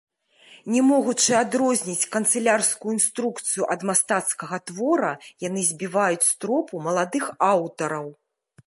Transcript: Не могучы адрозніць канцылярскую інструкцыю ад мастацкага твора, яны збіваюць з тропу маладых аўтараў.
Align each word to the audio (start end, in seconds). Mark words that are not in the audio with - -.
Не 0.75 0.79
могучы 0.91 1.33
адрозніць 1.41 2.09
канцылярскую 2.15 2.91
інструкцыю 2.97 3.63
ад 3.75 3.81
мастацкага 3.91 4.61
твора, 4.71 5.13
яны 5.49 5.61
збіваюць 5.71 6.25
з 6.31 6.35
тропу 6.45 6.75
маладых 6.89 7.25
аўтараў. 7.53 8.05